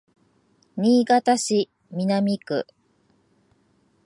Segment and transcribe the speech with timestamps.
[0.77, 2.65] 新潟市南区